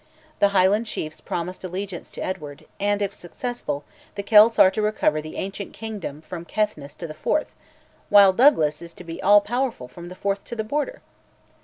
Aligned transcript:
The 0.39 0.47
Highland 0.47 0.87
chiefs 0.87 1.21
promise 1.21 1.63
allegiance 1.63 2.09
to 2.09 2.21
Edward, 2.23 2.65
and, 2.79 3.03
if 3.03 3.13
successful, 3.13 3.83
the 4.15 4.23
Celts 4.23 4.57
are 4.57 4.71
to 4.71 4.81
recover 4.81 5.21
the 5.21 5.35
ancient 5.35 5.73
kingdom 5.73 6.21
from 6.21 6.43
Caithness 6.43 6.95
to 6.97 7.05
the 7.05 7.13
Forth, 7.13 7.55
while 8.09 8.33
Douglas 8.33 8.81
is 8.81 8.93
to 8.93 9.03
be 9.03 9.21
all 9.21 9.41
powerful 9.41 9.87
from 9.87 10.09
the 10.09 10.15
Forth 10.15 10.43
to 10.45 10.55
the 10.55 10.63
Border! 10.63 11.03